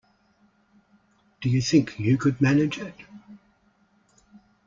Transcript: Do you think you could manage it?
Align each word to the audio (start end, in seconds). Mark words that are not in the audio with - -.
Do 1.41 1.49
you 1.51 1.61
think 1.61 1.99
you 1.99 2.17
could 2.17 2.41
manage 2.41 2.79
it? 2.79 2.95